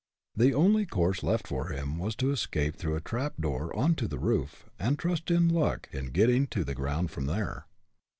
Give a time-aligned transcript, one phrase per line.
[0.35, 4.17] The only course left for him was to escape through a trap door onto the
[4.17, 7.67] roof, and trust to luck in getting to the ground from there.